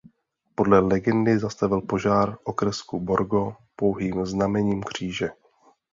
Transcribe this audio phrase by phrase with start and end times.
[0.55, 5.29] Podle legendy zastavil požár okrsku Borgo pouhým znamením kříže.